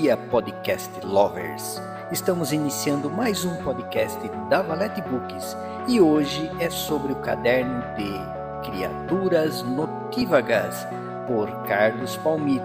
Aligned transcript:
dia, 0.00 0.16
podcast 0.16 1.04
lovers! 1.04 1.82
Estamos 2.12 2.52
iniciando 2.52 3.10
mais 3.10 3.44
um 3.44 3.56
podcast 3.64 4.16
da 4.48 4.62
Valete 4.62 5.02
Books 5.02 5.56
e 5.88 6.00
hoje 6.00 6.48
é 6.60 6.70
sobre 6.70 7.12
o 7.12 7.16
caderno 7.16 7.82
de 7.96 8.70
Criaturas 8.70 9.62
Notívagas, 9.62 10.86
por 11.26 11.50
Carlos 11.64 12.16
Palmito. 12.18 12.64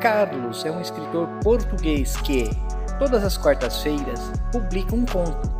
Carlos 0.00 0.64
é 0.64 0.70
um 0.70 0.80
escritor 0.80 1.26
português 1.42 2.16
que, 2.18 2.48
todas 2.96 3.24
as 3.24 3.36
quartas-feiras, 3.36 4.20
publica 4.52 4.94
um 4.94 5.04
conto. 5.04 5.50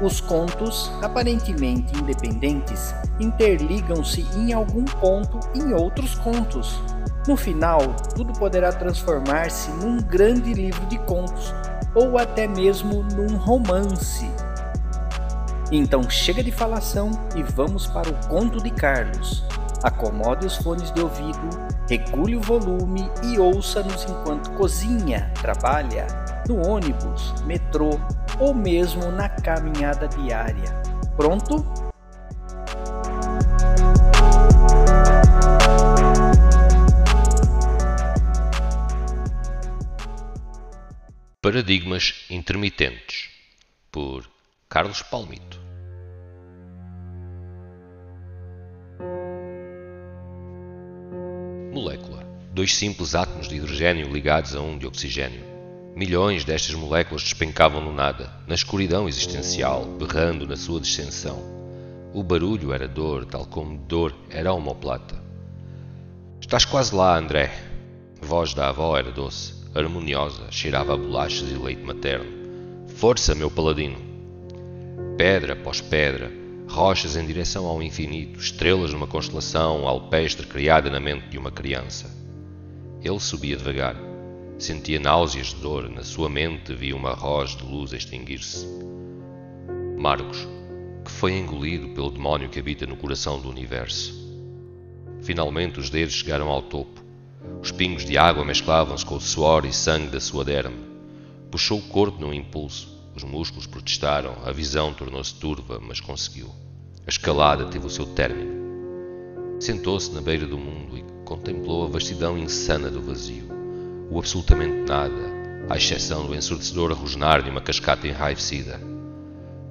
Os 0.00 0.22
contos, 0.22 0.90
aparentemente 1.02 1.94
independentes, 1.98 2.94
interligam-se 3.20 4.22
em 4.38 4.54
algum 4.54 4.86
ponto 4.86 5.38
em 5.54 5.74
outros 5.74 6.14
contos 6.14 6.80
no 7.26 7.36
final, 7.36 7.80
tudo 8.14 8.32
poderá 8.32 8.72
transformar-se 8.72 9.70
num 9.72 9.98
grande 9.98 10.54
livro 10.54 10.84
de 10.86 10.98
contos 11.00 11.54
ou 11.94 12.18
até 12.18 12.46
mesmo 12.46 13.02
num 13.02 13.36
romance. 13.36 14.30
Então 15.70 16.08
chega 16.08 16.42
de 16.42 16.50
falação 16.50 17.10
e 17.36 17.42
vamos 17.42 17.86
para 17.86 18.08
o 18.08 18.28
conto 18.28 18.62
de 18.62 18.70
Carlos. 18.70 19.44
Acomode 19.82 20.46
os 20.46 20.56
fones 20.56 20.90
de 20.92 21.00
ouvido, 21.00 21.48
regule 21.88 22.36
o 22.36 22.40
volume 22.40 23.10
e 23.22 23.38
ouça-nos 23.38 24.04
enquanto 24.04 24.50
cozinha, 24.52 25.30
trabalha, 25.40 26.06
no 26.48 26.66
ônibus, 26.66 27.34
metrô 27.44 27.90
ou 28.38 28.52
mesmo 28.52 29.10
na 29.12 29.28
caminhada 29.28 30.08
diária. 30.08 30.80
Pronto? 31.16 31.64
Paradigmas 41.42 42.26
Intermitentes, 42.28 43.30
por 43.90 44.28
Carlos 44.68 45.00
Palmito. 45.00 45.58
Molécula. 51.72 52.26
Dois 52.52 52.74
simples 52.74 53.14
átomos 53.14 53.48
de 53.48 53.56
hidrogênio 53.56 54.12
ligados 54.12 54.54
a 54.54 54.60
um 54.60 54.76
de 54.76 54.86
oxigênio. 54.86 55.42
Milhões 55.96 56.44
destas 56.44 56.74
moléculas 56.74 57.22
despencavam 57.22 57.82
no 57.82 57.94
nada, 57.94 58.30
na 58.46 58.54
escuridão 58.54 59.08
existencial, 59.08 59.86
berrando 59.86 60.46
na 60.46 60.58
sua 60.58 60.78
descensão. 60.78 61.42
O 62.12 62.22
barulho 62.22 62.70
era 62.70 62.86
dor, 62.86 63.24
tal 63.24 63.46
como 63.46 63.78
dor 63.78 64.14
era 64.28 64.50
a 64.50 64.52
homoplata. 64.52 65.18
Estás 66.38 66.66
quase 66.66 66.94
lá, 66.94 67.16
André. 67.16 67.50
A 68.20 68.26
voz 68.26 68.52
da 68.52 68.68
avó 68.68 68.94
era 68.98 69.10
doce 69.10 69.59
harmoniosa, 69.74 70.50
cheirava 70.50 70.94
a 70.94 70.96
bolachas 70.96 71.50
e 71.50 71.54
leite 71.54 71.82
materno. 71.82 72.30
Força, 72.88 73.34
meu 73.34 73.50
paladino! 73.50 73.96
Pedra 75.16 75.52
após 75.52 75.80
pedra, 75.80 76.30
rochas 76.68 77.16
em 77.16 77.26
direção 77.26 77.66
ao 77.66 77.82
infinito, 77.82 78.38
estrelas 78.38 78.92
numa 78.92 79.06
constelação 79.06 79.86
alpestre 79.86 80.46
criada 80.46 80.90
na 80.90 80.98
mente 80.98 81.28
de 81.28 81.38
uma 81.38 81.50
criança. 81.50 82.10
Ele 83.02 83.20
subia 83.20 83.56
devagar. 83.56 83.96
Sentia 84.58 85.00
náuseas 85.00 85.48
de 85.48 85.56
dor, 85.56 85.88
na 85.88 86.02
sua 86.02 86.28
mente 86.28 86.74
via 86.74 86.94
uma 86.94 87.12
rosa 87.12 87.56
de 87.56 87.64
luz 87.64 87.92
extinguir-se. 87.92 88.66
Marcos, 89.96 90.46
que 91.04 91.10
foi 91.10 91.32
engolido 91.32 91.88
pelo 91.90 92.10
demónio 92.10 92.48
que 92.48 92.58
habita 92.58 92.86
no 92.86 92.96
coração 92.96 93.40
do 93.40 93.48
universo. 93.48 94.18
Finalmente 95.22 95.80
os 95.80 95.88
dedos 95.88 96.14
chegaram 96.14 96.48
ao 96.48 96.62
topo 96.62 97.09
os 97.62 97.70
pingos 97.70 98.04
de 98.04 98.16
água 98.16 98.44
mesclavam-se 98.44 99.04
com 99.04 99.16
o 99.16 99.20
suor 99.20 99.64
e 99.64 99.72
sangue 99.72 100.08
da 100.08 100.20
sua 100.20 100.44
derme. 100.44 100.76
Puxou 101.50 101.78
o 101.78 101.82
corpo 101.82 102.20
num 102.20 102.32
impulso. 102.32 102.88
Os 103.14 103.24
músculos 103.24 103.66
protestaram, 103.66 104.36
a 104.44 104.52
visão 104.52 104.94
tornou-se 104.94 105.34
turva, 105.34 105.80
mas 105.80 106.00
conseguiu. 106.00 106.48
A 107.06 107.10
escalada 107.10 107.66
teve 107.66 107.86
o 107.86 107.90
seu 107.90 108.06
término. 108.06 109.58
Sentou-se 109.60 110.10
na 110.12 110.20
beira 110.20 110.46
do 110.46 110.56
mundo 110.56 110.96
e 110.96 111.04
contemplou 111.24 111.84
a 111.84 111.88
vastidão 111.88 112.38
insana 112.38 112.90
do 112.90 113.02
vazio. 113.02 113.48
O 114.10 114.18
absolutamente 114.18 114.88
nada, 114.88 115.30
à 115.68 115.76
exceção 115.76 116.26
do 116.26 116.34
ensurdecedor 116.34 116.92
rosnar 116.92 117.42
de 117.42 117.50
uma 117.50 117.60
cascata 117.60 118.06
enraivecida. 118.06 118.80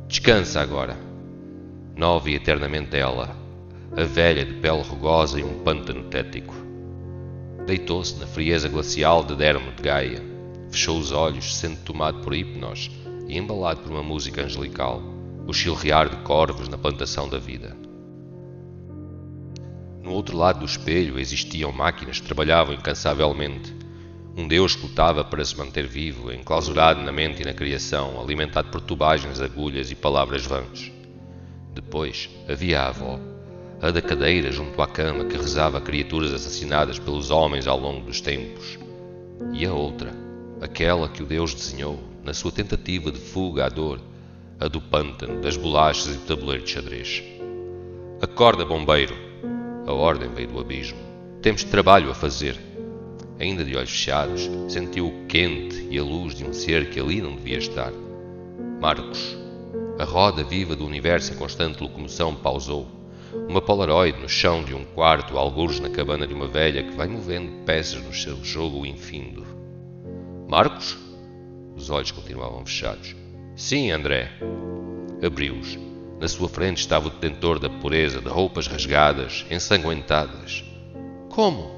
Descansa 0.07 0.62
agora. 0.62 0.97
Nova 1.96 2.30
e 2.30 2.36
eternamente 2.36 2.96
ela, 2.96 3.36
a 3.96 4.03
velha 4.03 4.46
de 4.46 4.53
pele 4.56 4.81
rugosa 4.81 5.40
e 5.40 5.44
um 5.44 5.63
pântano 5.63 6.03
tético. 6.06 6.69
Deitou-se 7.69 8.16
na 8.16 8.25
frieza 8.25 8.68
glacial 8.68 9.24
de 9.24 9.35
Dermo 9.35 9.72
de 9.72 9.84
Gaia. 9.84 10.24
Fechou 10.72 10.97
os 10.97 11.12
olhos, 11.12 11.56
sendo 11.56 11.78
tomado 11.81 12.19
por 12.24 12.34
hipnose 12.34 12.90
e 13.28 13.38
embalado 13.38 13.81
por 13.81 13.91
uma 13.91 14.02
música 14.02 14.41
angelical, 14.41 15.03
o 15.46 15.53
chilrear 15.53 16.09
de 16.09 16.16
corvos 16.24 16.68
na 16.68 16.80
plantação 16.80 17.30
da 17.30 17.38
vida. 17.38 17.78
No 20.02 20.13
outro 20.13 20.35
lado 20.35 20.62
do 20.62 20.66
espelho 20.66 21.19
existiam 21.19 21.72
máquinas 21.72 22.19
que 22.19 22.25
trabalhavam 22.25 22.74
incansavelmente. 22.74 23.72
Um 24.36 24.47
Deus 24.47 24.75
que 24.75 24.88
lutava 24.88 25.24
para 25.24 25.46
se 25.46 25.56
manter 25.56 25.86
vivo, 25.86 26.34
enclausurado 26.34 27.03
na 27.03 27.12
mente 27.12 27.44
e 27.44 27.46
na 27.46 27.53
criação, 27.53 28.19
alimentado 28.19 28.72
por 28.72 28.81
tubagens, 28.81 29.40
agulhas 29.40 29.91
e 29.91 29.96
palavras 29.96 30.44
vãs. 30.44 30.91
Depois 31.75 32.31
havia 32.50 32.81
a 32.81 32.88
avó, 32.88 33.19
a 33.81 33.91
da 33.91 34.01
cadeira 34.01 34.51
junto 34.51 34.81
à 34.81 34.88
cama 34.88 35.23
que 35.23 35.38
rezava 35.38 35.79
criaturas 35.79 36.34
assassinadas 36.34 37.00
pelos 37.00 37.31
homens 37.31 37.66
ao 37.66 37.79
longo 37.79 38.01
dos 38.01 38.19
tempos, 38.19 38.78
e 39.53 39.66
a 39.66 39.73
outra, 39.73 40.13
aquela 40.59 41.07
que 41.07 41.23
o 41.23 41.25
Deus 41.25 41.53
desenhou 41.53 41.97
na 42.23 42.34
sua 42.34 42.51
tentativa 42.51 43.09
de 43.09 43.19
fuga 43.19 43.66
à 43.66 43.69
dor, 43.69 44.01
a 44.59 44.68
do 44.68 44.81
pântano, 44.81 45.41
das 45.41 45.56
bolachas 45.56 46.07
e 46.07 46.18
do 46.18 46.25
tabuleiro 46.25 46.63
de 46.63 46.72
xadrez. 46.72 47.23
Acorda, 48.22 48.66
bombeiro! 48.66 49.16
A 49.88 49.94
ordem 49.94 50.29
veio 50.29 50.50
do 50.50 50.59
abismo. 50.59 51.00
Temos 51.41 51.63
trabalho 51.63 52.12
a 52.12 52.13
fazer. 52.13 52.59
Ainda 53.39 53.63
de 53.63 53.78
olhos 53.78 53.91
fechados, 53.91 54.50
sentiu 54.68 55.07
o 55.07 55.25
quente 55.28 55.88
e 55.89 55.97
a 55.97 56.03
luz 56.03 56.35
de 56.35 56.44
um 56.44 56.51
ser 56.51 56.89
que 56.89 57.00
ali 57.00 57.22
não 57.22 57.38
devia 57.38 57.57
estar. 57.57 57.94
Marcos, 58.81 59.38
a 59.97 60.03
roda 60.03 60.44
viva 60.44 60.75
do 60.75 60.85
universo 60.85 61.34
em 61.34 61.38
constante 61.38 61.81
locomoção 61.81 62.35
pausou 62.35 62.99
uma 63.47 63.62
polaroid 63.62 64.19
no 64.19 64.29
chão 64.29 64.63
de 64.63 64.73
um 64.73 64.84
quarto, 64.84 65.38
algures 65.38 65.79
na 65.79 65.90
cabana 65.90 66.25
de 66.25 66.34
uma 66.34 66.47
velha 66.47 66.84
que 66.84 66.95
vai 66.95 67.07
movendo 67.07 67.63
peças 67.66 68.01
no 68.01 68.13
seu 68.13 68.44
jogo 68.44 68.85
infindo. 68.85 69.45
Marcos? 70.47 70.97
Os 71.75 71.89
olhos 71.89 72.12
continuavam 72.12 72.66
fechados. 72.66 73.16
Sim, 73.56 73.91
André. 73.91 74.31
Abriu-os. 75.23 75.78
Na 76.19 76.28
sua 76.28 76.50
frente 76.50 76.79
estava 76.79 77.07
o 77.07 77.12
detentor 77.12 77.59
da 77.59 77.69
pureza, 77.69 78.19
de 78.19 78.28
roupas 78.28 78.68
rasgadas, 78.68 79.45
ensanguentadas. 79.50 80.63
Como? 81.29 81.72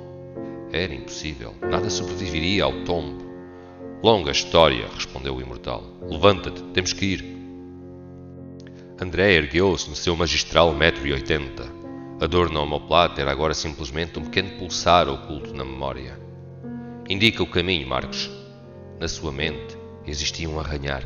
Era 0.71 0.93
impossível. 0.93 1.53
Nada 1.61 1.89
sobreviveria 1.89 2.63
ao 2.63 2.83
tombo. 2.83 3.23
Longa 4.03 4.31
história, 4.31 4.87
respondeu 4.95 5.35
o 5.35 5.41
imortal. 5.41 5.83
Levanta-te, 6.09 6.63
temos 6.73 6.93
que 6.93 7.05
ir. 7.05 7.40
André 9.03 9.33
ergueu-se 9.33 9.89
no 9.89 9.95
seu 9.95 10.15
magistral 10.15 10.75
metro 10.75 11.07
e 11.07 11.11
oitenta. 11.11 11.65
A 12.21 12.27
dor 12.27 12.51
na 12.51 12.59
omoplata 12.59 13.19
era 13.19 13.31
agora 13.31 13.51
simplesmente 13.51 14.19
um 14.19 14.25
pequeno 14.25 14.59
pulsar 14.59 15.09
oculto 15.09 15.55
na 15.55 15.65
memória. 15.65 16.19
Indica 17.09 17.41
o 17.41 17.47
caminho, 17.47 17.87
Marcos. 17.87 18.29
Na 18.99 19.07
sua 19.07 19.31
mente 19.31 19.75
existia 20.05 20.47
um 20.47 20.59
arranhar, 20.59 21.03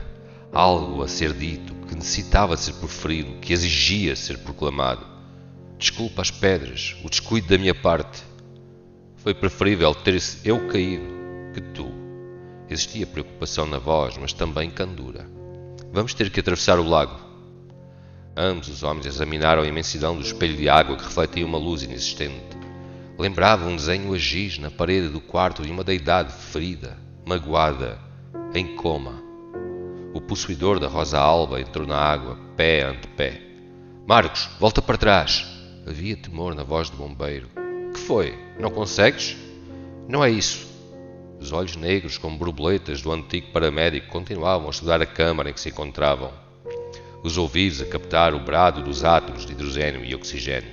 algo 0.51 1.03
a 1.03 1.07
ser 1.07 1.31
dito, 1.31 1.73
que 1.87 1.95
necessitava 1.95 2.57
ser 2.57 2.73
proferido, 2.73 3.39
que 3.39 3.53
exigia 3.53 4.13
ser 4.13 4.39
proclamado. 4.39 5.05
Desculpa 5.79 6.21
as 6.21 6.29
pedras, 6.29 6.97
o 7.01 7.09
descuido 7.09 7.47
da 7.47 7.57
minha 7.57 7.73
parte. 7.73 8.23
Foi 9.15 9.33
preferível 9.33 9.95
ter-se 9.95 10.45
eu 10.45 10.67
caído 10.67 11.07
que 11.53 11.61
tu. 11.61 11.89
Existia 12.69 13.07
preocupação 13.07 13.65
na 13.65 13.79
voz, 13.79 14.17
mas 14.17 14.33
também 14.33 14.69
candura. 14.69 15.25
Vamos 15.93 16.13
ter 16.13 16.29
que 16.29 16.41
atravessar 16.41 16.77
o 16.77 16.83
lago. 16.83 17.24
Ambos 18.37 18.67
os 18.67 18.83
homens 18.83 19.05
examinaram 19.05 19.61
a 19.61 19.67
imensidão 19.67 20.13
do 20.13 20.21
espelho 20.21 20.57
de 20.57 20.67
água 20.67 20.97
que 20.97 21.05
refletia 21.05 21.45
uma 21.45 21.57
luz 21.57 21.83
inexistente. 21.83 22.57
Lembrava 23.17 23.65
um 23.65 23.77
desenho 23.77 24.13
a 24.13 24.17
giz 24.17 24.59
na 24.59 24.69
parede 24.69 25.07
do 25.07 25.21
quarto 25.21 25.63
de 25.63 25.71
uma 25.71 25.85
deidade 25.85 26.33
ferida, 26.33 26.97
magoada, 27.25 27.97
em 28.53 28.75
coma. 28.75 29.23
O 30.13 30.19
possuidor 30.19 30.81
da 30.81 30.87
rosa 30.89 31.17
alba 31.17 31.61
entrou 31.61 31.87
na 31.87 31.95
água, 31.95 32.37
pé 32.57 32.83
ante 32.83 33.07
pé. 33.07 33.41
Marcos, 34.05 34.49
volta 34.59 34.81
para 34.81 34.97
trás! 34.97 35.45
Havia 35.87 36.17
temor 36.17 36.53
na 36.53 36.63
voz 36.63 36.89
do 36.89 36.97
bombeiro. 36.97 37.47
Que 37.93 37.99
foi? 38.01 38.37
Não 38.59 38.69
consegues? 38.69 39.37
Não 40.09 40.21
é 40.21 40.29
isso. 40.29 40.67
Os 41.39 41.53
olhos 41.53 41.77
negros, 41.77 42.17
como 42.17 42.37
borboletas 42.37 43.01
do 43.01 43.13
antigo 43.13 43.53
paramédico, 43.53 44.09
continuavam 44.09 44.67
a 44.67 44.71
estudar 44.71 45.01
a 45.01 45.05
câmara 45.05 45.49
em 45.49 45.53
que 45.53 45.59
se 45.61 45.69
encontravam 45.69 46.44
os 47.25 47.39
ouvidos 47.39 47.81
a 47.81 47.85
captar 47.87 48.35
o 48.35 48.39
brado 48.39 48.83
dos 48.83 49.03
átomos 49.03 49.47
de 49.47 49.53
hidrogênio 49.53 50.05
e 50.05 50.13
oxigênio. 50.13 50.69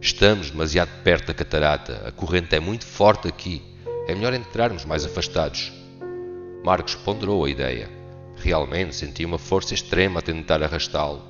Estamos 0.00 0.50
demasiado 0.50 1.02
perto 1.02 1.26
da 1.26 1.34
catarata, 1.34 2.04
a 2.06 2.12
corrente 2.12 2.54
é 2.54 2.60
muito 2.60 2.86
forte 2.86 3.26
aqui, 3.26 3.60
é 4.06 4.14
melhor 4.14 4.32
entrarmos 4.34 4.84
mais 4.84 5.04
afastados. 5.04 5.72
Marcos 6.64 6.94
ponderou 6.94 7.44
a 7.44 7.50
ideia. 7.50 7.90
Realmente 8.36 8.94
sentia 8.94 9.26
uma 9.26 9.38
força 9.38 9.74
extrema 9.74 10.20
a 10.20 10.22
tentar 10.22 10.62
arrastá-lo. 10.62 11.22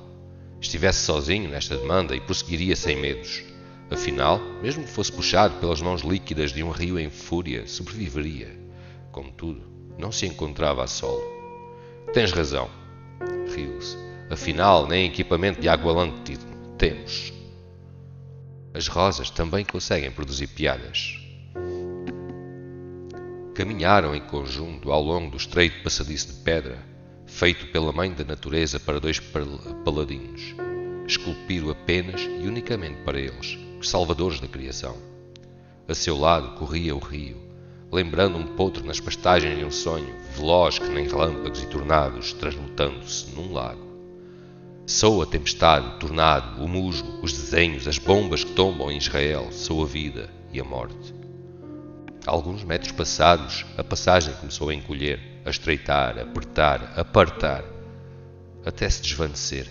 Estivesse 0.61 0.99
sozinho 0.99 1.49
nesta 1.49 1.75
demanda 1.75 2.15
e 2.15 2.21
prosseguiria 2.21 2.75
sem 2.75 2.95
medos. 2.95 3.43
Afinal, 3.89 4.39
mesmo 4.61 4.83
que 4.83 4.91
fosse 4.91 5.11
puxado 5.11 5.55
pelas 5.55 5.81
mãos 5.81 6.01
líquidas 6.01 6.51
de 6.51 6.61
um 6.61 6.69
rio 6.69 6.99
em 6.99 7.09
fúria, 7.09 7.65
sobreviveria. 7.65 8.55
Contudo, 9.11 9.63
não 9.97 10.11
se 10.11 10.27
encontrava 10.27 10.83
a 10.83 10.87
solo. 10.87 11.23
Tens 12.13 12.31
razão, 12.31 12.69
riu-se. 13.47 14.04
Afinal, 14.29 14.87
nem 14.87 15.05
equipamento 15.05 15.61
de 15.61 15.69
água 15.69 15.93
lântido 15.93 16.43
temos. 16.77 17.31
As 18.73 18.87
rosas 18.87 19.29
também 19.29 19.63
conseguem 19.63 20.11
produzir 20.11 20.47
piadas. 20.47 21.19
Caminharam 23.53 24.15
em 24.15 24.21
conjunto 24.21 24.91
ao 24.91 25.01
longo 25.01 25.31
do 25.31 25.37
estreito 25.37 25.81
passadiço 25.83 26.27
de 26.27 26.33
pedra, 26.41 26.77
feito 27.25 27.67
pela 27.67 27.91
mãe 27.91 28.11
da 28.11 28.25
natureza 28.25 28.79
para 28.79 28.99
dois 28.99 29.19
paladinos, 29.85 30.55
esculpido 31.07 31.69
apenas 31.71 32.21
e 32.21 32.47
unicamente 32.47 33.01
para 33.03 33.19
eles, 33.19 33.57
os 33.79 33.89
salvadores 33.89 34.39
da 34.39 34.47
criação. 34.47 34.97
A 35.87 35.93
seu 35.93 36.17
lado 36.17 36.57
corria 36.57 36.95
o 36.95 36.99
rio, 36.99 37.37
lembrando 37.91 38.37
um 38.37 38.55
potro 38.55 38.83
nas 38.83 38.99
pastagens 38.99 39.57
de 39.57 39.63
um 39.63 39.71
sonho, 39.71 40.13
veloz 40.35 40.79
que 40.79 40.89
nem 40.89 41.07
relâmpagos 41.07 41.61
e 41.61 41.67
tornados, 41.67 42.33
transmutando-se 42.33 43.29
num 43.35 43.53
lago. 43.53 43.84
Sou 44.87 45.23
a 45.23 45.25
tempestade, 45.25 45.87
o 45.87 45.97
tornado, 45.97 46.63
o 46.63 46.67
musgo, 46.67 47.19
os 47.23 47.33
desenhos, 47.33 47.87
as 47.87 47.97
bombas 47.97 48.43
que 48.43 48.53
tombam 48.53 48.91
em 48.91 48.97
Israel, 48.97 49.51
sou 49.51 49.81
a 49.81 49.85
vida 49.87 50.29
e 50.53 50.59
a 50.59 50.63
morte. 50.63 51.11
Alguns 52.27 52.63
metros 52.63 52.91
passados, 52.91 53.65
a 53.79 53.83
passagem 53.83 54.35
começou 54.35 54.69
a 54.69 54.75
encolher, 54.75 55.41
a 55.43 55.49
estreitar, 55.49 56.19
a 56.19 56.21
apertar, 56.21 56.93
a 56.95 57.01
apartar, 57.01 57.63
até 58.63 58.87
se 58.87 59.01
desvanecer. 59.01 59.67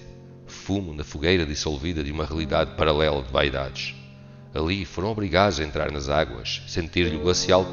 Fumo 0.49 0.93
na 0.93 1.05
fogueira 1.05 1.47
dissolvida 1.47 2.03
de 2.03 2.11
uma 2.11 2.27
realidade 2.27 2.75
paralela 2.75 3.23
de 3.23 3.31
vaidades. 3.31 3.95
Ali 4.53 4.85
foram 4.85 5.13
obrigados 5.13 5.61
a 5.61 5.65
entrar 5.65 5.93
nas 5.93 6.09
águas, 6.09 6.61
sentir-lhe 6.67 7.17
o 7.17 7.23
glacial 7.23 7.65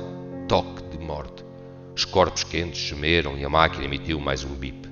toque 0.47 0.95
de 0.95 1.03
morte. 1.03 1.43
Os 1.95 2.05
corpos 2.05 2.43
quentes 2.43 2.81
gemeram 2.81 3.35
e 3.35 3.43
a 3.43 3.49
máquina 3.49 3.85
emitiu 3.85 4.19
mais 4.19 4.43
um 4.43 4.53
bip. 4.53 4.90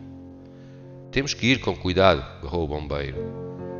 Temos 1.11 1.33
que 1.33 1.47
ir 1.47 1.59
com 1.59 1.75
cuidado, 1.75 2.23
berrou 2.39 2.65
o 2.65 2.67
bombeiro. 2.67 3.17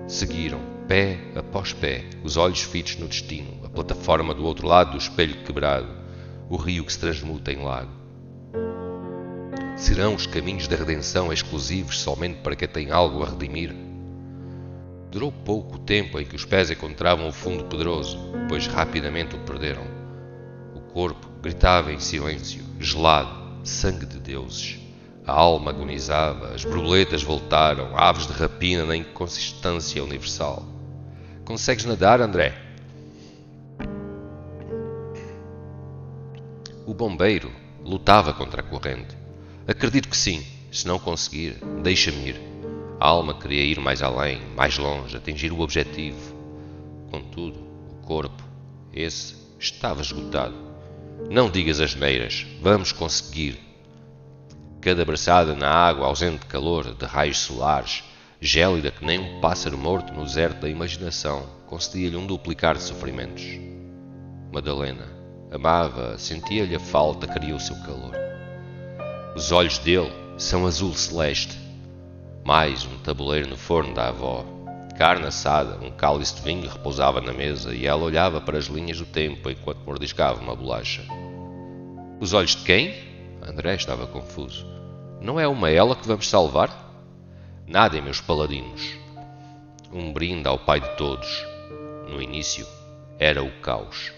Seguiram, 0.07 0.59
pé 0.87 1.19
após 1.35 1.71
pé, 1.71 2.05
os 2.23 2.37
olhos 2.37 2.63
fitos 2.63 2.95
no 2.95 3.07
destino, 3.07 3.63
a 3.63 3.69
plataforma 3.69 4.33
do 4.33 4.43
outro 4.43 4.67
lado 4.67 4.91
do 4.91 4.97
espelho 4.97 5.43
quebrado, 5.43 5.87
o 6.49 6.55
rio 6.55 6.83
que 6.83 6.91
se 6.91 6.97
transmuta 6.97 7.51
em 7.51 7.63
lago. 7.63 7.91
Serão 9.77 10.15
os 10.15 10.25
caminhos 10.25 10.67
da 10.67 10.75
redenção 10.75 11.31
exclusivos 11.31 11.99
somente 11.99 12.39
para 12.41 12.55
quem 12.55 12.67
tem 12.67 12.89
algo 12.89 13.21
a 13.21 13.29
redimir? 13.29 13.75
Durou 15.11 15.31
pouco 15.31 15.75
o 15.75 15.79
tempo 15.79 16.19
em 16.19 16.25
que 16.25 16.35
os 16.35 16.45
pés 16.45 16.71
encontravam 16.71 17.27
o 17.27 17.31
fundo 17.31 17.65
pedroso, 17.65 18.17
pois 18.47 18.65
rapidamente 18.65 19.35
o 19.35 19.39
perderam. 19.39 19.85
O 20.73 20.81
corpo 20.81 21.29
gritava 21.43 21.93
em 21.93 21.99
silêncio, 21.99 22.63
gelado, 22.79 23.59
sangue 23.63 24.07
de 24.07 24.19
deuses. 24.19 24.88
A 25.29 25.31
alma 25.31 25.69
agonizava, 25.69 26.55
as 26.55 26.65
borboletas 26.65 27.21
voltaram, 27.21 27.95
aves 27.95 28.25
de 28.25 28.33
rapina 28.33 28.83
na 28.83 28.95
inconsistência 28.95 30.03
universal. 30.03 30.65
Consegues 31.45 31.85
nadar, 31.85 32.19
André? 32.19 32.51
O 36.83 36.95
bombeiro 36.95 37.51
lutava 37.85 38.33
contra 38.33 38.61
a 38.61 38.63
corrente. 38.63 39.15
Acredito 39.67 40.09
que 40.09 40.17
sim. 40.17 40.43
Se 40.71 40.87
não 40.87 40.97
conseguir, 40.97 41.63
deixa-me 41.83 42.29
ir. 42.29 42.41
A 42.99 43.07
alma 43.07 43.35
queria 43.35 43.61
ir 43.61 43.79
mais 43.79 44.01
além, 44.01 44.41
mais 44.55 44.79
longe, 44.79 45.15
atingir 45.15 45.51
o 45.51 45.59
objetivo. 45.59 46.35
Contudo, 47.11 47.59
o 47.91 48.03
corpo, 48.03 48.43
esse, 48.91 49.35
estava 49.59 50.01
esgotado. 50.01 50.55
Não 51.29 51.51
digas 51.51 51.79
as 51.79 51.93
neiras, 51.93 52.47
vamos 52.63 52.91
conseguir. 52.91 53.69
Cada 54.81 55.03
braçada 55.03 55.53
na 55.53 55.69
água, 55.69 56.07
ausente 56.07 56.39
de 56.39 56.45
calor, 56.45 56.95
de 56.95 57.05
raios 57.05 57.39
solares, 57.39 58.01
gélida 58.39 58.91
que 58.91 59.03
nem 59.03 59.19
um 59.19 59.41
pássaro 59.41 59.77
morto 59.77 60.13
no 60.13 60.23
deserto 60.23 60.61
da 60.61 60.69
imaginação, 60.69 61.45
concedia-lhe 61.67 62.15
um 62.15 62.25
duplicar 62.25 62.77
de 62.77 62.83
sofrimentos. 62.83 63.43
Madalena 64.53 65.05
amava, 65.51 66.17
sentia-lhe 66.17 66.75
a 66.75 66.79
falta, 66.79 67.27
queria 67.27 67.55
o 67.55 67.59
seu 67.59 67.75
calor. 67.81 68.15
Os 69.35 69.51
olhos 69.51 69.77
dele 69.79 70.11
são 70.37 70.65
azul 70.65 70.93
celeste, 70.93 71.59
mais 72.45 72.85
um 72.85 72.97
tabuleiro 72.99 73.49
no 73.49 73.57
forno 73.57 73.93
da 73.93 74.07
avó. 74.07 74.45
Carne 74.97 75.27
assada, 75.27 75.77
um 75.85 75.91
cálice 75.91 76.35
de 76.35 76.41
vinho 76.41 76.69
repousava 76.69 77.19
na 77.19 77.33
mesa 77.33 77.75
e 77.75 77.85
ela 77.85 78.03
olhava 78.03 78.39
para 78.39 78.57
as 78.57 78.65
linhas 78.65 78.97
do 78.97 79.05
tempo 79.05 79.49
enquanto 79.49 79.85
mordiscava 79.85 80.41
uma 80.41 80.55
bolacha. 80.55 81.03
Os 82.21 82.31
olhos 82.31 82.55
de 82.55 82.63
quem? 82.63 83.08
André 83.50 83.74
estava 83.74 84.06
confuso. 84.06 84.63
Não 85.19 85.40
é 85.40 85.48
uma 85.48 85.72
ela 85.72 85.96
que 85.96 86.07
vamos 86.07 86.30
salvar? 86.30 86.69
Nada, 87.66 88.00
meus 88.00 88.22
paladinos. 88.22 88.96
Um 89.92 90.13
brinde 90.13 90.48
ao 90.48 90.60
Pai 90.60 90.80
de 90.80 90.96
todos. 90.98 91.44
No 92.07 92.22
início, 92.22 92.68
era 93.18 93.44
o 93.44 93.51
caos. 93.60 94.13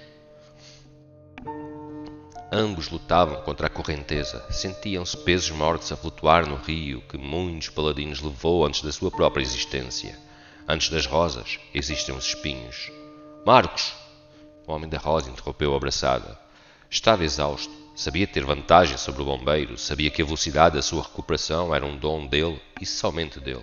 Ambos 2.51 2.89
lutavam 2.89 3.41
contra 3.43 3.67
a 3.67 3.69
correnteza. 3.69 4.45
Sentiam-se 4.51 5.15
pesos 5.15 5.49
mortos 5.51 5.89
a 5.93 5.95
flutuar 5.95 6.45
no 6.45 6.57
rio 6.57 7.01
que 7.07 7.17
muitos 7.17 7.69
paladinos 7.69 8.21
levou 8.21 8.65
antes 8.65 8.81
da 8.81 8.91
sua 8.91 9.09
própria 9.09 9.41
existência. 9.41 10.19
Antes 10.67 10.89
das 10.89 11.05
rosas, 11.05 11.57
existem 11.73 12.13
os 12.13 12.25
espinhos. 12.25 12.91
Marcos! 13.45 13.93
O 14.67 14.73
homem 14.73 14.89
da 14.89 14.97
rosa 14.97 15.29
interrompeu 15.29 15.73
abraçada. 15.73 16.37
Estava 16.89 17.23
exausto. 17.23 17.80
Sabia 18.01 18.25
ter 18.25 18.43
vantagem 18.43 18.97
sobre 18.97 19.21
o 19.21 19.25
bombeiro, 19.25 19.77
sabia 19.77 20.09
que 20.09 20.23
a 20.23 20.25
velocidade 20.25 20.73
da 20.73 20.81
sua 20.81 21.03
recuperação 21.03 21.75
era 21.75 21.85
um 21.85 21.95
dom 21.95 22.25
dele 22.25 22.59
e 22.81 22.83
somente 22.83 23.39
dele. 23.39 23.61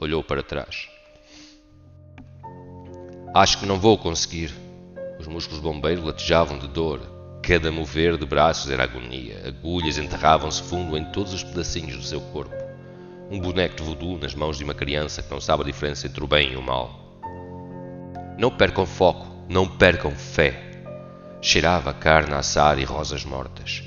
Olhou 0.00 0.20
para 0.20 0.42
trás. 0.42 0.88
Acho 3.32 3.58
que 3.58 3.66
não 3.66 3.78
vou 3.78 3.96
conseguir. 3.96 4.52
Os 5.20 5.28
músculos 5.28 5.60
bombeiro 5.60 6.04
latejavam 6.04 6.58
de 6.58 6.66
dor. 6.66 7.00
Cada 7.40 7.70
mover 7.70 8.16
de 8.16 8.26
braços 8.26 8.68
era 8.68 8.82
agonia. 8.82 9.44
Agulhas 9.46 9.96
enterravam-se 9.96 10.60
fundo 10.60 10.98
em 10.98 11.04
todos 11.12 11.32
os 11.32 11.44
pedacinhos 11.44 11.98
do 11.98 12.02
seu 12.02 12.20
corpo. 12.20 12.56
Um 13.30 13.38
boneco 13.38 13.76
de 13.76 13.84
voodoo 13.84 14.18
nas 14.18 14.34
mãos 14.34 14.58
de 14.58 14.64
uma 14.64 14.74
criança 14.74 15.22
que 15.22 15.30
não 15.30 15.40
sabe 15.40 15.62
a 15.62 15.66
diferença 15.66 16.08
entre 16.08 16.24
o 16.24 16.26
bem 16.26 16.50
e 16.50 16.56
o 16.56 16.62
mal. 16.62 17.20
Não 18.36 18.50
percam 18.50 18.84
foco, 18.84 19.24
não 19.48 19.68
percam 19.68 20.10
fé. 20.10 20.67
Cheirava 21.40 21.94
carne 21.94 22.34
a 22.34 22.38
assar 22.38 22.78
e 22.80 22.84
rosas 22.84 23.24
mortas. 23.24 23.82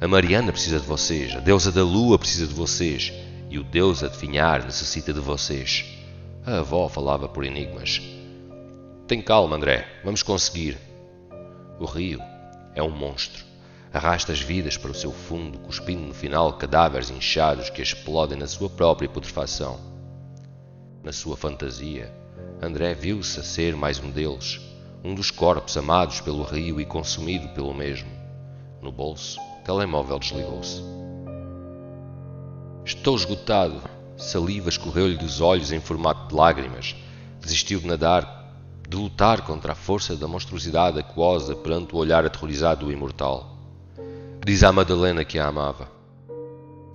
A 0.00 0.06
Mariana 0.06 0.52
precisa 0.52 0.78
de 0.78 0.86
vocês, 0.86 1.34
a 1.34 1.40
deusa 1.40 1.72
da 1.72 1.82
lua 1.82 2.18
precisa 2.18 2.46
de 2.46 2.54
vocês, 2.54 3.12
e 3.50 3.58
o 3.58 3.64
deus 3.64 4.04
adivinhar 4.04 4.64
necessita 4.64 5.12
de 5.12 5.18
vocês. 5.18 5.84
A 6.46 6.58
avó 6.58 6.88
falava 6.88 7.28
por 7.28 7.44
enigmas. 7.44 8.00
Tem 9.08 9.20
calma, 9.20 9.56
André, 9.56 9.86
vamos 10.04 10.22
conseguir. 10.22 10.78
O 11.80 11.84
rio 11.84 12.20
é 12.74 12.82
um 12.82 12.90
monstro. 12.90 13.44
Arrasta 13.92 14.32
as 14.32 14.40
vidas 14.40 14.76
para 14.76 14.90
o 14.90 14.94
seu 14.94 15.12
fundo, 15.12 15.58
cuspindo 15.58 16.02
no 16.02 16.14
final 16.14 16.52
cadáveres 16.52 17.10
inchados 17.10 17.70
que 17.70 17.82
explodem 17.82 18.38
na 18.38 18.46
sua 18.46 18.70
própria 18.70 19.08
putrefação. 19.08 19.80
Na 21.02 21.12
sua 21.12 21.36
fantasia, 21.36 22.12
André 22.62 22.94
viu-se 22.94 23.40
a 23.40 23.42
ser 23.42 23.76
mais 23.76 23.98
um 23.98 24.10
deles, 24.10 24.60
um 25.04 25.14
dos 25.14 25.30
corpos 25.30 25.76
amados 25.76 26.22
pelo 26.22 26.42
rio 26.42 26.80
e 26.80 26.86
consumido 26.86 27.46
pelo 27.50 27.74
mesmo. 27.74 28.08
No 28.80 28.90
bolso, 28.90 29.38
o 29.38 29.62
telemóvel 29.62 30.18
desligou-se. 30.18 30.82
Estou 32.86 33.14
esgotado. 33.14 33.82
Saliva 34.16 34.70
escorreu-lhe 34.70 35.16
dos 35.16 35.42
olhos 35.42 35.72
em 35.72 35.80
formato 35.80 36.28
de 36.28 36.34
lágrimas. 36.34 36.96
Desistiu 37.40 37.80
de 37.80 37.86
nadar, 37.86 38.50
de 38.88 38.96
lutar 38.96 39.42
contra 39.42 39.72
a 39.72 39.74
força 39.74 40.16
da 40.16 40.26
monstruosidade 40.26 40.98
aquosa 40.98 41.54
perante 41.54 41.94
o 41.94 41.98
olhar 41.98 42.24
aterrorizado 42.24 42.86
do 42.86 42.92
imortal. 42.92 43.58
Diz 44.46 44.62
à 44.62 44.72
Madalena 44.72 45.24
que 45.24 45.38
a 45.38 45.48
amava. 45.48 45.88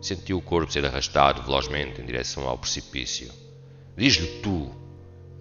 Sentiu 0.01 0.37
o 0.37 0.41
corpo 0.41 0.71
ser 0.71 0.85
arrastado 0.85 1.43
velozmente 1.43 2.01
em 2.01 2.05
direção 2.05 2.47
ao 2.47 2.57
precipício. 2.57 3.31
Diz-lhe 3.97 4.39
tu, 4.41 4.71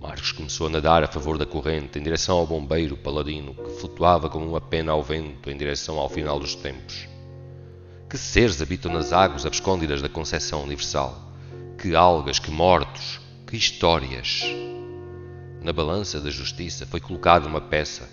Marcos 0.01 0.31
começou 0.31 0.69
a 0.69 0.71
nadar 0.71 1.03
a 1.03 1.09
favor 1.09 1.37
da 1.37 1.45
corrente 1.45 1.99
em 1.99 2.03
direção 2.03 2.39
ao 2.39 2.47
bombeiro 2.47 2.97
paladino 2.97 3.53
que 3.53 3.81
flutuava 3.81 4.31
como 4.31 4.47
uma 4.47 4.61
pena 4.61 4.93
ao 4.93 5.03
vento 5.03 5.51
em 5.51 5.57
direção 5.57 5.99
ao 5.99 6.09
final 6.09 6.39
dos 6.39 6.55
tempos. 6.55 7.09
Que 8.09 8.17
seres 8.17 8.63
habitam 8.63 8.93
nas 8.93 9.13
águas 9.13 9.45
abscôndidas 9.45 10.01
da 10.01 10.09
concepção 10.09 10.63
universal? 10.63 11.21
Que 11.77 11.97
algas, 11.97 12.39
que 12.39 12.51
mortos, 12.51 13.21
que 13.47 13.57
histórias! 13.57 14.45
Na 15.61 15.73
balança 15.73 16.21
da 16.21 16.31
justiça 16.31 16.87
foi 16.87 17.01
colocada 17.01 17.49
uma 17.49 17.61
peça. 17.61 18.09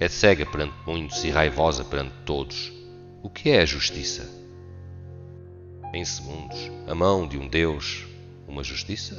É 0.00 0.08
cega 0.08 0.44
perante 0.44 0.74
muitos 0.84 1.22
e 1.22 1.30
raivosa 1.30 1.84
perante 1.84 2.14
todos. 2.26 2.72
O 3.22 3.30
que 3.30 3.50
é 3.50 3.60
a 3.60 3.64
justiça? 3.64 4.28
Em 5.94 6.04
segundos, 6.04 6.70
a 6.86 6.94
mão 6.94 7.26
de 7.26 7.38
um 7.38 7.48
Deus, 7.48 8.06
uma 8.46 8.64
justiça? 8.64 9.16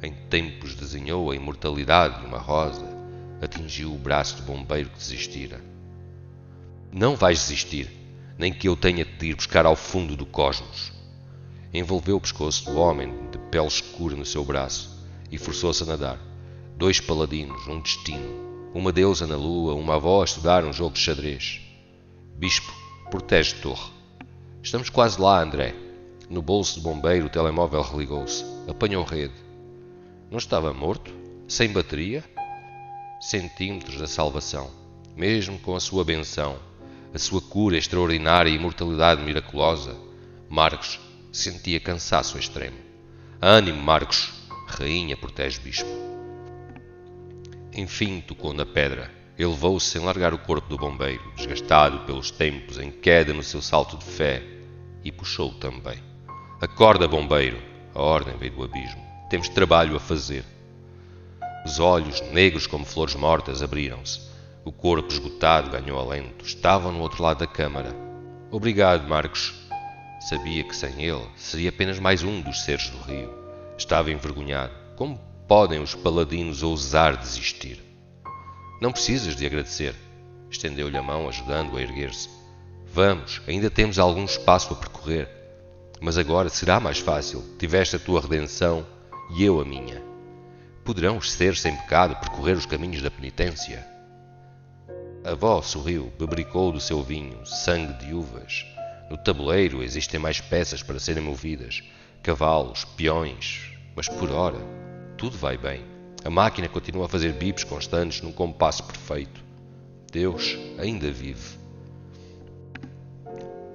Em 0.00 0.12
tempos 0.12 0.76
desenhou 0.76 1.30
a 1.30 1.34
imortalidade 1.34 2.20
de 2.20 2.26
uma 2.26 2.38
rosa, 2.38 2.86
atingiu 3.42 3.92
o 3.92 3.98
braço 3.98 4.36
do 4.36 4.42
bombeiro 4.42 4.90
que 4.90 4.98
desistira. 4.98 5.60
Não 6.92 7.16
vais 7.16 7.40
desistir, 7.40 7.90
nem 8.38 8.52
que 8.52 8.68
eu 8.68 8.76
tenha 8.76 9.04
de 9.04 9.26
ir 9.26 9.34
buscar 9.34 9.66
ao 9.66 9.74
fundo 9.74 10.16
do 10.16 10.24
cosmos. 10.24 10.92
Envolveu 11.74 12.16
o 12.16 12.20
pescoço 12.20 12.64
do 12.66 12.78
homem 12.78 13.12
de 13.32 13.38
pele 13.50 13.66
escura 13.66 14.14
no 14.14 14.24
seu 14.24 14.44
braço 14.44 15.04
e 15.32 15.36
forçou-se 15.36 15.82
a 15.82 15.86
nadar. 15.86 16.18
Dois 16.76 17.00
paladinos, 17.00 17.66
um 17.66 17.80
destino, 17.80 18.70
uma 18.72 18.92
deusa 18.92 19.26
na 19.26 19.36
lua, 19.36 19.74
uma 19.74 19.96
avó 19.96 20.22
a 20.22 20.24
estudar 20.24 20.64
um 20.64 20.72
jogo 20.72 20.94
de 20.94 21.00
xadrez. 21.00 21.60
Bispo, 22.36 22.72
protege 23.10 23.56
torre. 23.56 23.90
Estamos 24.62 24.90
quase 24.90 25.20
lá, 25.20 25.42
André. 25.42 25.74
No 26.30 26.40
bolso 26.40 26.78
do 26.78 26.84
bombeiro 26.84 27.26
o 27.26 27.30
telemóvel 27.30 27.82
religou-se. 27.82 28.44
Apanhou 28.68 29.02
rede. 29.02 29.47
Não 30.30 30.36
estava 30.36 30.74
morto? 30.74 31.10
Sem 31.48 31.72
bateria? 31.72 32.22
Centímetros 33.18 33.98
da 33.98 34.06
salvação. 34.06 34.70
Mesmo 35.16 35.58
com 35.58 35.74
a 35.74 35.80
sua 35.80 36.04
benção, 36.04 36.58
a 37.14 37.18
sua 37.18 37.40
cura 37.40 37.78
extraordinária 37.78 38.50
e 38.50 38.54
imortalidade 38.54 39.22
miraculosa, 39.22 39.96
Marcos 40.48 41.00
sentia 41.32 41.80
cansaço 41.80 42.38
extremo. 42.38 42.76
Ânimo, 43.40 43.82
Marcos! 43.82 44.32
Rainha 44.66 45.16
protege 45.16 45.60
bispo. 45.60 45.88
Enfim 47.74 48.20
tocou 48.20 48.52
na 48.52 48.66
pedra. 48.66 49.10
Elevou-se 49.38 49.86
sem 49.86 50.02
largar 50.02 50.34
o 50.34 50.38
corpo 50.38 50.68
do 50.68 50.76
bombeiro, 50.76 51.22
desgastado 51.36 52.00
pelos 52.00 52.30
tempos, 52.30 52.76
em 52.76 52.90
queda 52.90 53.32
no 53.32 53.42
seu 53.42 53.62
salto 53.62 53.96
de 53.96 54.04
fé, 54.04 54.42
e 55.02 55.12
puxou 55.12 55.54
também. 55.54 56.02
Acorda, 56.60 57.08
bombeiro! 57.08 57.56
A 57.94 58.02
ordem 58.02 58.36
veio 58.36 58.52
do 58.52 58.64
abismo. 58.64 59.07
Temos 59.28 59.50
trabalho 59.50 59.94
a 59.94 60.00
fazer. 60.00 60.42
Os 61.62 61.78
olhos, 61.78 62.22
negros 62.32 62.66
como 62.66 62.86
flores 62.86 63.14
mortas, 63.14 63.62
abriram-se. 63.62 64.22
O 64.64 64.72
corpo 64.72 65.12
esgotado 65.12 65.70
ganhou 65.70 66.00
alento. 66.00 66.46
Estavam 66.46 66.92
no 66.92 67.00
outro 67.00 67.22
lado 67.22 67.40
da 67.40 67.46
câmara. 67.46 67.94
Obrigado, 68.50 69.06
Marcos. 69.06 69.54
Sabia 70.30 70.64
que 70.64 70.74
sem 70.74 71.04
ele 71.04 71.26
seria 71.36 71.68
apenas 71.68 71.98
mais 71.98 72.22
um 72.22 72.40
dos 72.40 72.62
seres 72.62 72.88
do 72.88 72.98
rio. 73.02 73.30
Estava 73.76 74.10
envergonhado. 74.10 74.72
Como 74.96 75.20
podem 75.46 75.82
os 75.82 75.94
paladinos 75.94 76.62
ousar 76.62 77.14
desistir? 77.14 77.84
Não 78.80 78.92
precisas 78.92 79.36
de 79.36 79.44
agradecer. 79.44 79.94
Estendeu-lhe 80.50 80.96
a 80.96 81.02
mão, 81.02 81.28
ajudando-o 81.28 81.76
a 81.76 81.82
erguer-se. 81.82 82.30
Vamos, 82.94 83.42
ainda 83.46 83.70
temos 83.70 83.98
algum 83.98 84.24
espaço 84.24 84.72
a 84.72 84.76
percorrer. 84.76 85.28
Mas 86.00 86.16
agora 86.16 86.48
será 86.48 86.80
mais 86.80 86.98
fácil. 86.98 87.44
Tiveste 87.58 87.96
a 87.96 87.98
tua 87.98 88.22
redenção 88.22 88.86
e 89.30 89.44
eu 89.44 89.60
a 89.60 89.64
minha. 89.64 90.02
Poderão 90.84 91.18
os 91.18 91.32
seres 91.32 91.60
sem 91.60 91.76
pecado 91.76 92.16
percorrer 92.16 92.56
os 92.56 92.66
caminhos 92.66 93.02
da 93.02 93.10
penitência? 93.10 93.86
A 95.24 95.32
avó 95.32 95.60
sorriu, 95.60 96.12
bebericou 96.18 96.72
do 96.72 96.80
seu 96.80 97.02
vinho, 97.02 97.44
sangue 97.44 97.92
de 98.04 98.14
uvas. 98.14 98.64
No 99.10 99.16
tabuleiro 99.18 99.82
existem 99.82 100.18
mais 100.18 100.40
peças 100.40 100.82
para 100.82 100.98
serem 100.98 101.22
movidas, 101.22 101.82
cavalos, 102.22 102.84
peões, 102.84 103.72
mas 103.94 104.08
por 104.08 104.30
hora 104.30 104.58
tudo 105.18 105.36
vai 105.36 105.58
bem. 105.58 105.84
A 106.24 106.30
máquina 106.30 106.68
continua 106.68 107.06
a 107.06 107.08
fazer 107.08 107.32
bips 107.32 107.64
constantes 107.64 108.22
num 108.22 108.32
compasso 108.32 108.84
perfeito. 108.84 109.42
Deus 110.10 110.56
ainda 110.78 111.10
vive. 111.10 111.58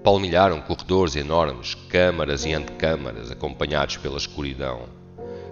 Palmilharam 0.03 0.61
corredores 0.61 1.15
enormes, 1.15 1.75
câmaras 1.89 2.45
e 2.45 2.53
antecâmaras, 2.53 3.31
acompanhados 3.31 3.97
pela 3.97 4.17
escuridão. 4.17 5.02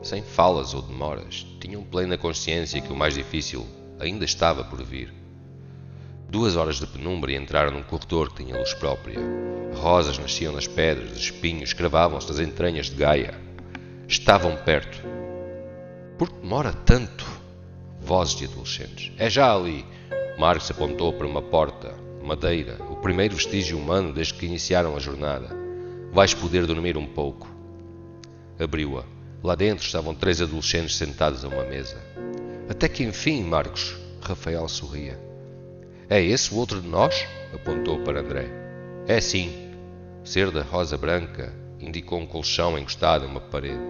Sem 0.02 0.24
falas 0.24 0.74
ou 0.74 0.82
demoras, 0.82 1.46
tinham 1.60 1.84
plena 1.84 2.18
consciência 2.18 2.82
que 2.82 2.92
o 2.92 2.96
mais 2.96 3.14
difícil 3.14 3.68
ainda 4.00 4.26
estava 4.26 4.64
por 4.64 4.82
vir. 4.84 5.14
Duas 6.28 6.56
horas 6.56 6.78
de 6.78 6.88
penumbra 6.88 7.32
e 7.32 7.36
entraram 7.36 7.72
num 7.72 7.84
corredor 7.84 8.32
que 8.32 8.44
tinha 8.44 8.58
luz 8.58 8.74
própria. 8.74 9.20
Rosas 9.76 10.18
nasciam 10.18 10.54
nas 10.54 10.66
pedras, 10.66 11.18
espinhos 11.18 11.74
cravavam-se 11.74 12.28
nas 12.28 12.40
entranhas 12.40 12.88
de 12.88 12.96
Gaia. 12.96 13.40
Estavam 14.08 14.56
perto. 14.58 14.98
Por 16.18 16.30
que 16.30 16.40
demora 16.40 16.74
tanto? 16.74 17.26
Vozes 18.00 18.36
de 18.36 18.46
adolescentes. 18.46 19.12
É 19.18 19.30
já 19.30 19.54
ali. 19.54 19.86
Marcos 20.38 20.72
apontou 20.72 21.14
para 21.14 21.28
uma 21.28 21.42
porta, 21.42 21.94
madeira, 22.24 22.78
o 22.90 22.96
primeiro 22.96 23.36
vestígio 23.36 23.78
humano 23.78 24.12
desde 24.12 24.34
que 24.34 24.46
iniciaram 24.48 24.96
a 24.96 25.00
jornada. 25.00 25.56
Vais 26.12 26.34
poder 26.34 26.66
dormir 26.66 26.98
um 26.98 27.06
pouco. 27.06 27.48
Abriu-a. 28.60 29.21
Lá 29.44 29.56
dentro 29.56 29.84
estavam 29.84 30.14
três 30.14 30.40
adolescentes 30.40 30.96
sentados 30.96 31.44
a 31.44 31.48
uma 31.48 31.64
mesa. 31.64 31.98
Até 32.70 32.88
que 32.88 33.04
enfim, 33.04 33.44
Marcos, 33.44 33.96
Rafael 34.22 34.68
sorria. 34.70 35.20
É 36.08 36.22
esse 36.22 36.54
o 36.54 36.58
outro 36.58 36.80
de 36.80 36.88
nós? 36.88 37.26
apontou 37.54 38.00
para 38.04 38.20
André. 38.20 38.48
É 39.08 39.20
sim. 39.20 39.72
Ser 40.24 40.52
da 40.52 40.62
rosa 40.62 40.96
branca 40.96 41.52
indicou 41.80 42.20
um 42.20 42.28
colchão 42.28 42.78
encostado 42.78 43.26
a 43.26 43.28
uma 43.28 43.42
parede. 43.42 43.82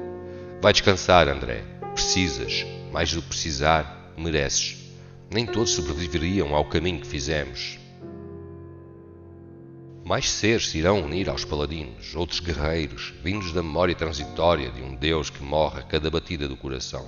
Vai 0.62 0.72
descansar, 0.72 1.28
André. 1.28 1.64
Precisas. 1.94 2.66
Mais 2.92 3.12
do 3.14 3.22
que 3.22 3.28
precisar, 3.28 4.14
mereces. 4.18 4.78
Nem 5.30 5.46
todos 5.46 5.72
sobreviveriam 5.72 6.56
ao 6.56 6.66
caminho 6.66 7.02
que 7.02 7.08
fizemos. 7.08 7.81
Mais 10.12 10.30
seres 10.30 10.68
se 10.68 10.78
irão 10.78 11.00
unir 11.06 11.30
aos 11.30 11.46
paladinos, 11.46 12.14
outros 12.18 12.42
guerreiros, 12.42 13.14
vindos 13.24 13.54
da 13.54 13.64
memória 13.64 13.96
transitória 13.96 14.70
de 14.70 14.82
um 14.82 14.94
Deus 14.94 15.30
que 15.30 15.42
morre 15.42 15.80
a 15.80 15.84
cada 15.84 16.10
batida 16.10 16.50
do 16.50 16.58
coração. 16.58 17.08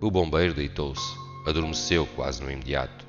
O 0.00 0.10
bombeiro 0.10 0.52
deitou-se, 0.52 1.16
adormeceu 1.46 2.04
quase 2.04 2.42
no 2.42 2.50
imediato. 2.50 3.06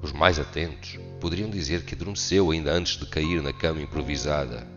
Os 0.00 0.12
mais 0.12 0.38
atentos 0.38 1.00
poderiam 1.20 1.50
dizer 1.50 1.84
que 1.84 1.96
adormeceu 1.96 2.52
ainda 2.52 2.72
antes 2.72 2.96
de 2.96 3.06
cair 3.06 3.42
na 3.42 3.52
cama 3.52 3.82
improvisada. 3.82 4.68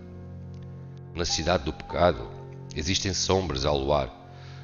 Na 1.14 1.24
cidade 1.24 1.66
do 1.66 1.72
pecado 1.72 2.28
existem 2.76 3.14
sombras 3.14 3.64
ao 3.64 3.78
luar, 3.78 4.10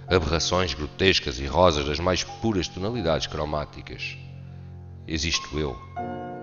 aberrações 0.08 0.74
grotescas 0.74 1.40
e 1.40 1.46
rosas 1.46 1.86
das 1.86 2.00
mais 2.00 2.24
puras 2.24 2.68
tonalidades 2.68 3.28
cromáticas. 3.28 4.18
Existo 5.08 5.60
eu, 5.60 5.78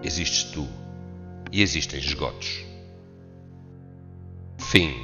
existes 0.05 0.45
tu 0.53 0.69
e 1.53 1.63
existem 1.63 1.99
esgotos. 1.99 2.65
Fim. 4.59 4.95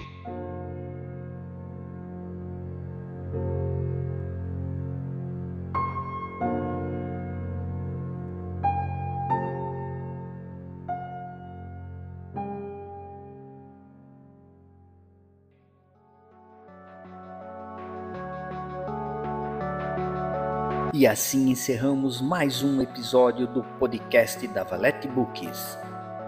E 20.92 21.08
assim 21.08 21.50
encerramos 21.50 22.20
mais 22.20 22.62
um 22.62 22.80
episódio 22.80 23.48
do 23.48 23.64
podcast 23.80 24.46
da 24.46 24.62
Valete 24.62 25.08
Books. 25.08 25.76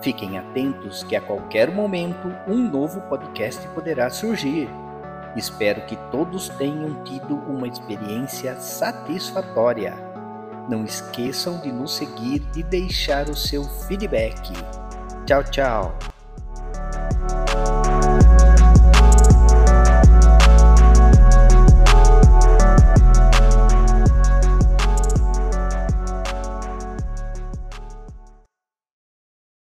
Fiquem 0.07 0.39
atentos 0.39 1.03
que 1.03 1.17
a 1.17 1.21
qualquer 1.21 1.69
momento 1.69 2.33
um 2.47 2.71
novo 2.71 3.01
podcast 3.09 3.67
poderá 3.71 4.09
surgir. 4.09 4.69
Espero 5.35 5.85
que 5.87 5.97
todos 6.13 6.49
tenham 6.51 7.03
tido 7.03 7.35
uma 7.35 7.67
experiência 7.67 8.55
satisfatória. 8.55 9.97
Não 10.69 10.85
esqueçam 10.85 11.61
de 11.61 11.73
nos 11.73 11.97
seguir 11.97 12.41
e 12.55 12.63
deixar 12.63 13.29
o 13.29 13.35
seu 13.35 13.65
feedback. 13.65 14.53
Tchau, 15.27 15.43
tchau! 15.43 16.16